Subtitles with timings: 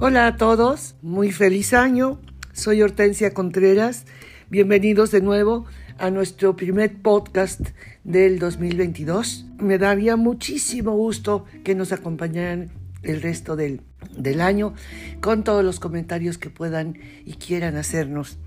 [0.00, 2.20] Hola a todos, muy feliz año.
[2.52, 4.06] Soy Hortensia Contreras.
[4.48, 5.66] Bienvenidos de nuevo
[5.98, 7.70] a nuestro primer podcast
[8.04, 9.46] del 2022.
[9.58, 12.70] Me daría muchísimo gusto que nos acompañaran
[13.02, 13.80] el resto del,
[14.16, 14.72] del año
[15.20, 18.38] con todos los comentarios que puedan y quieran hacernos.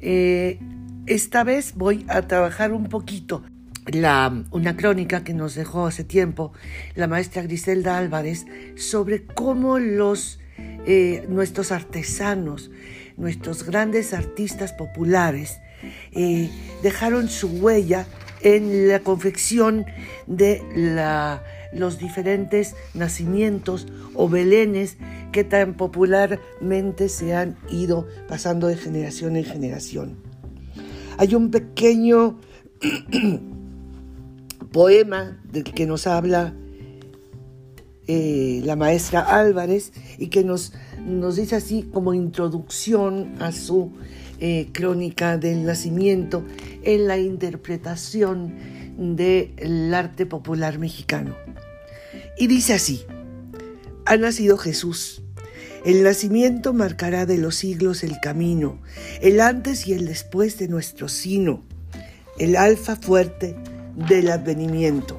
[0.00, 0.58] Eh,
[1.06, 3.42] esta vez voy a trabajar un poquito
[3.86, 6.52] la, una crónica que nos dejó hace tiempo
[6.96, 8.44] la maestra Griselda Álvarez
[8.76, 10.38] sobre cómo los
[10.86, 12.70] eh, nuestros artesanos,
[13.16, 15.58] nuestros grandes artistas populares,
[16.12, 16.50] eh,
[16.82, 18.06] dejaron su huella
[18.40, 19.86] en la confección
[20.26, 20.62] de
[21.72, 24.96] los diferentes nacimientos o belenes
[25.32, 30.16] que tan popularmente se han ido pasando de generación en generación.
[31.18, 32.38] Hay un pequeño
[34.72, 36.54] poema del que nos habla
[38.10, 40.72] eh, la maestra Álvarez y que nos,
[41.04, 43.92] nos dice así como introducción a su
[44.40, 46.42] eh, crónica del nacimiento
[46.84, 48.54] en la interpretación
[48.96, 51.36] del arte popular mexicano.
[52.38, 53.02] Y dice así,
[54.06, 55.20] ha nacido Jesús.
[55.84, 58.80] El nacimiento marcará de los siglos el camino,
[59.20, 61.62] el antes y el después de nuestro sino,
[62.38, 63.54] el alfa fuerte
[64.08, 65.17] del advenimiento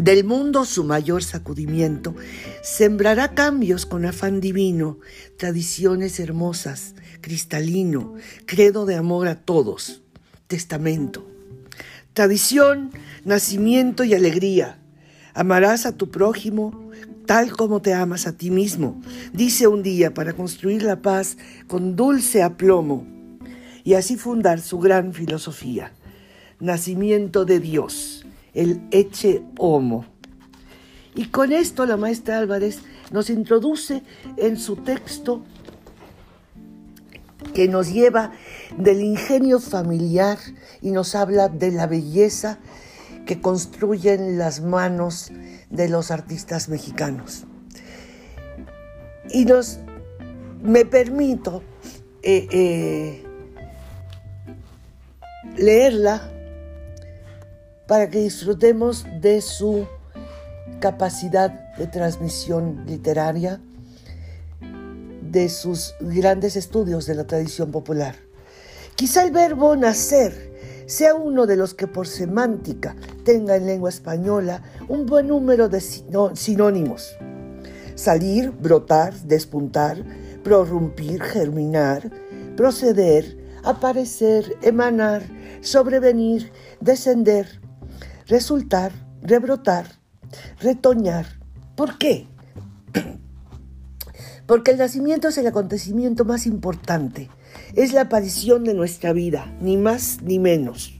[0.00, 2.14] del mundo su mayor sacudimiento,
[2.62, 4.98] sembrará cambios con afán divino,
[5.38, 8.14] tradiciones hermosas, cristalino,
[8.46, 10.02] credo de amor a todos,
[10.46, 11.26] testamento.
[12.12, 12.90] Tradición,
[13.24, 14.78] nacimiento y alegría.
[15.34, 16.84] Amarás a tu prójimo
[17.26, 19.00] tal como te amas a ti mismo,
[19.32, 23.06] dice un día para construir la paz con dulce aplomo
[23.82, 25.92] y así fundar su gran filosofía.
[26.60, 28.23] Nacimiento de Dios
[28.54, 30.06] el Eche Homo.
[31.14, 32.80] Y con esto la maestra Álvarez
[33.12, 34.02] nos introduce
[34.36, 35.44] en su texto
[37.52, 38.32] que nos lleva
[38.76, 40.38] del ingenio familiar
[40.80, 42.58] y nos habla de la belleza
[43.26, 45.30] que construyen las manos
[45.70, 47.44] de los artistas mexicanos.
[49.30, 49.78] Y nos,
[50.62, 51.62] me permito
[52.22, 53.24] eh, eh,
[55.56, 56.33] leerla
[57.94, 59.86] para que disfrutemos de su
[60.80, 63.60] capacidad de transmisión literaria,
[65.30, 68.16] de sus grandes estudios de la tradición popular.
[68.96, 74.60] Quizá el verbo nacer sea uno de los que por semántica tenga en lengua española
[74.88, 77.16] un buen número de sinónimos.
[77.94, 80.02] Salir, brotar, despuntar,
[80.42, 82.10] prorrumpir, germinar,
[82.56, 85.22] proceder, aparecer, emanar,
[85.60, 86.50] sobrevenir,
[86.80, 87.62] descender,
[88.26, 88.92] resultar,
[89.22, 89.86] rebrotar,
[90.60, 91.26] retoñar.
[91.76, 92.26] ¿Por qué?
[94.46, 97.30] Porque el nacimiento es el acontecimiento más importante.
[97.74, 100.94] Es la aparición de nuestra vida, ni más ni menos.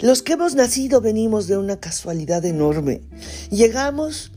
[0.00, 3.02] Los que hemos nacido venimos de una casualidad enorme.
[3.50, 4.32] Llegamos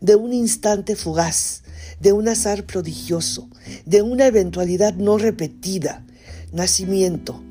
[0.00, 1.62] de un instante fugaz,
[2.00, 3.48] de un azar prodigioso,
[3.86, 6.04] de una eventualidad no repetida.
[6.52, 7.42] Nacimiento,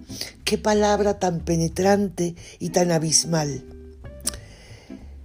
[0.45, 3.65] Qué palabra tan penetrante y tan abismal.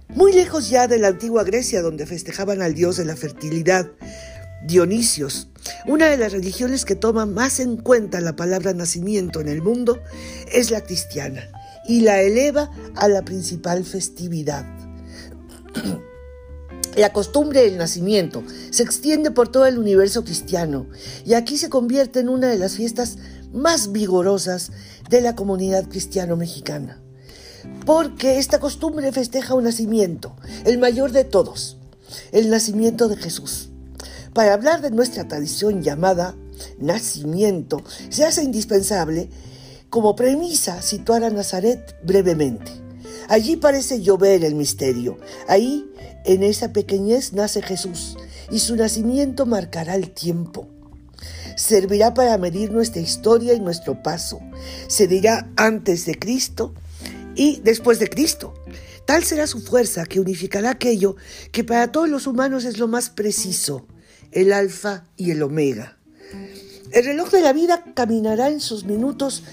[0.09, 3.91] Muy lejos ya de la antigua Grecia, donde festejaban al dios de la fertilidad,
[4.65, 5.47] Dionisios,
[5.85, 10.01] una de las religiones que toma más en cuenta la palabra nacimiento en el mundo,
[10.51, 11.47] es la cristiana
[11.87, 14.65] y la eleva a la principal festividad.
[16.97, 20.87] La costumbre del nacimiento se extiende por todo el universo cristiano
[21.25, 23.17] y aquí se convierte en una de las fiestas
[23.53, 24.71] más vigorosas
[25.11, 26.99] de la comunidad cristiano-mexicana.
[27.85, 30.35] Porque esta costumbre festeja un nacimiento,
[30.65, 31.77] el mayor de todos,
[32.31, 33.69] el nacimiento de Jesús.
[34.33, 36.35] Para hablar de nuestra tradición llamada
[36.79, 39.29] nacimiento, se hace indispensable
[39.89, 42.71] como premisa situar a Nazaret brevemente.
[43.27, 45.17] Allí parece llover el misterio.
[45.47, 45.91] Ahí,
[46.23, 48.17] en esa pequeñez, nace Jesús
[48.49, 50.67] y su nacimiento marcará el tiempo
[51.55, 54.39] servirá para medir nuestra historia y nuestro paso.
[54.87, 56.73] Se dirá antes de Cristo
[57.35, 58.53] y después de Cristo.
[59.05, 61.15] Tal será su fuerza que unificará aquello
[61.51, 63.85] que para todos los humanos es lo más preciso,
[64.31, 65.97] el alfa y el omega.
[66.91, 69.43] El reloj de la vida caminará en sus minutos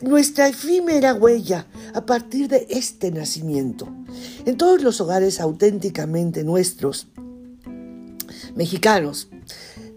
[0.00, 3.88] nuestra efímera huella a partir de este nacimiento.
[4.44, 7.08] En todos los hogares auténticamente nuestros,
[8.54, 9.28] mexicanos,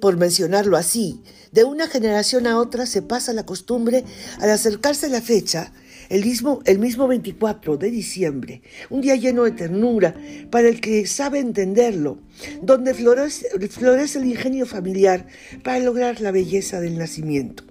[0.02, 1.22] por mencionarlo así,
[1.54, 4.04] de una generación a otra se pasa la costumbre,
[4.40, 5.72] al acercarse la fecha,
[6.10, 10.14] El mismo, el mismo 24 de diciembre, un día lleno de ternura
[10.50, 12.18] para el que sabe entenderlo,
[12.62, 15.26] donde florece, florece el ingenio familiar
[15.64, 17.64] para lograr la belleza del nacimiento.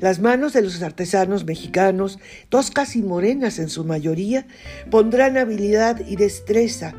[0.00, 2.18] Las manos de los artesanos mexicanos,
[2.50, 4.46] toscas y morenas en su mayoría,
[4.90, 6.94] pondrán habilidad y destreza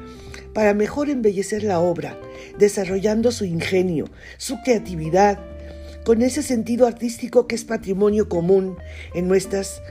[0.56, 2.18] para mejor embellecer la obra,
[2.58, 4.06] desarrollando su ingenio,
[4.38, 5.38] su creatividad,
[6.06, 8.78] con ese sentido artístico que es patrimonio común
[9.14, 9.82] en, nuestras,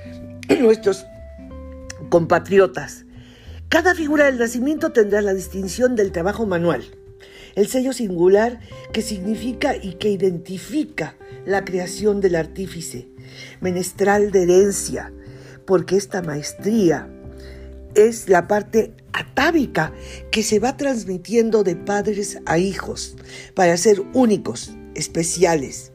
[0.61, 1.05] nuestros
[2.09, 3.05] compatriotas.
[3.69, 6.83] Cada figura del nacimiento tendrá la distinción del trabajo manual,
[7.57, 8.61] el sello singular
[8.95, 11.15] que significa y que identifica
[11.45, 13.11] la creación del artífice,
[13.61, 15.13] menestral de herencia,
[15.67, 17.11] porque esta maestría
[17.94, 19.93] es la parte atávica
[20.31, 23.17] que se va transmitiendo de padres a hijos
[23.55, 25.93] para ser únicos, especiales.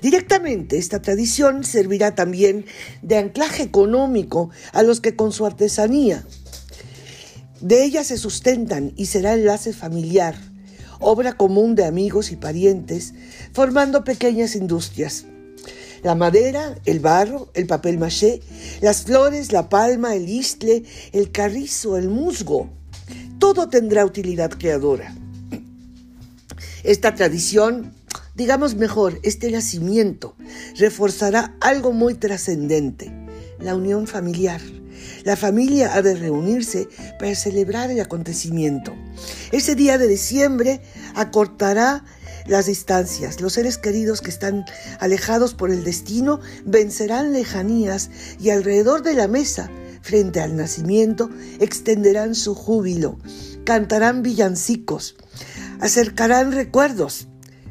[0.00, 2.64] Directamente esta tradición servirá también
[3.02, 6.24] de anclaje económico a los que con su artesanía
[7.60, 10.34] de ella se sustentan y será enlace familiar,
[10.98, 13.12] obra común de amigos y parientes,
[13.52, 15.26] formando pequeñas industrias.
[16.02, 18.40] La madera, el barro, el papel maché,
[18.80, 22.70] las flores, la palma, el istle, el carrizo, el musgo,
[23.38, 25.14] todo tendrá utilidad creadora.
[26.84, 27.92] Esta tradición,
[28.34, 30.34] digamos mejor, este nacimiento,
[30.76, 33.12] reforzará algo muy trascendente,
[33.58, 34.60] la unión familiar.
[35.24, 36.88] La familia ha de reunirse
[37.18, 38.94] para celebrar el acontecimiento.
[39.52, 40.80] Ese día de diciembre
[41.14, 42.04] acortará
[42.50, 43.40] las distancias.
[43.40, 44.64] Los seres queridos que están
[44.98, 49.70] alejados por el destino vencerán lejanías y alrededor de la mesa,
[50.02, 51.30] frente al nacimiento,
[51.60, 53.18] extenderán su júbilo,
[53.64, 55.16] cantarán villancicos,
[55.80, 57.28] acercarán recuerdos.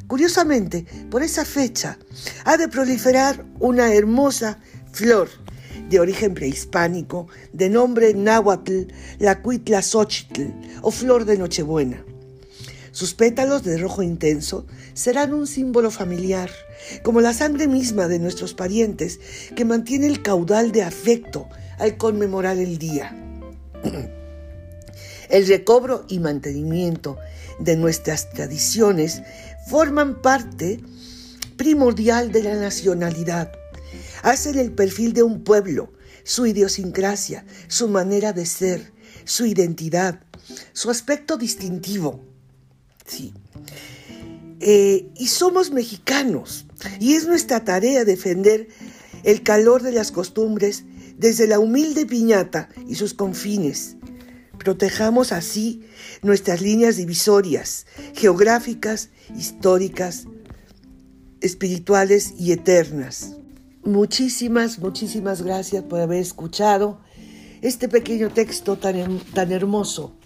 [0.08, 2.00] Curiosamente, por esa fecha
[2.46, 4.60] ha de proliferar una hermosa
[4.92, 5.30] flor
[5.90, 8.88] de origen prehispánico, de nombre náhuatl,
[9.20, 10.44] la cuitlazochitl
[10.82, 12.09] o flor de Nochebuena.
[13.00, 16.50] Sus pétalos de rojo intenso serán un símbolo familiar,
[17.02, 19.22] como la sangre misma de nuestros parientes
[19.56, 21.48] que mantiene el caudal de afecto
[21.78, 23.16] al conmemorar el día.
[25.30, 27.18] El recobro y mantenimiento
[27.58, 29.22] de nuestras tradiciones
[29.70, 30.82] forman parte
[31.56, 33.54] primordial de la nacionalidad.
[34.24, 35.94] Hacen el perfil de un pueblo,
[36.26, 38.92] su idiosincrasia, su manera de ser,
[39.24, 40.20] su identidad,
[40.74, 42.29] su aspecto distintivo.
[44.62, 46.66] Eh, y somos mexicanos
[47.00, 48.68] y es nuestra tarea defender
[49.24, 50.84] el calor de las costumbres
[51.18, 53.96] desde la humilde piñata y sus confines.
[54.58, 55.86] Protejamos así
[56.22, 57.86] nuestras líneas divisorias,
[58.16, 60.28] geográficas, históricas,
[61.40, 63.38] espirituales y eternas.
[63.84, 67.00] Muchísimas, muchísimas gracias por haber escuchado
[67.62, 70.18] este pequeño texto tan, tan hermoso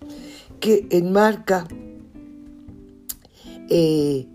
[0.59, 1.67] que enmarca
[3.75, 4.27] eh,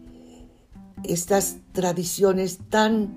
[1.04, 3.14] estas tradiciones tan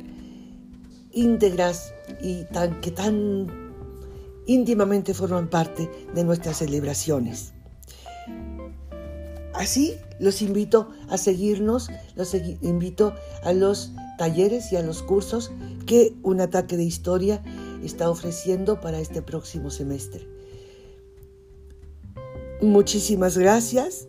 [1.12, 3.47] íntegras y tan, que tan
[4.45, 7.53] íntimamente forman parte de nuestras celebraciones.
[9.56, 15.51] Así los invito a seguirnos, los invito a los talleres y a los cursos
[15.88, 17.41] que un ataque de historia
[17.83, 20.27] está ofreciendo para este próximo semestre.
[22.62, 24.07] Muchísimas gracias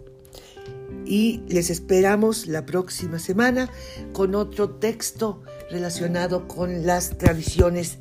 [1.06, 3.70] y les esperamos la próxima semana
[4.12, 7.98] con otro texto relacionado con las tradiciones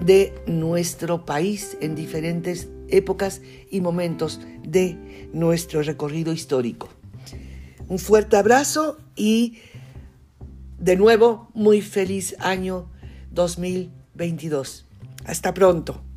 [0.00, 6.88] de nuestro país en diferentes épocas y momentos de nuestro recorrido histórico.
[7.88, 9.58] Un fuerte abrazo y
[10.78, 12.90] de nuevo muy feliz año
[13.32, 14.86] 2022.
[15.24, 16.07] Hasta pronto.